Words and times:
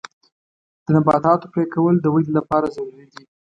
د 0.85 0.87
نباتاتو 0.95 1.47
پرې 1.53 1.65
کول 1.73 1.95
د 1.99 2.05
ودې 2.13 2.31
لپاره 2.37 2.73
ضروري 2.75 3.07
دي. 3.13 3.23